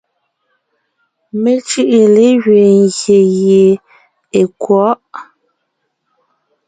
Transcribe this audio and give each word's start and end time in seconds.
Mé 1.41 1.51
cʉ́ʼʉ 1.67 1.99
légẅiin 2.15 2.83
ngyè 2.87 3.17
gie 3.37 3.65
è 4.39 4.41
kwɔ̌ʼ. 4.61 4.99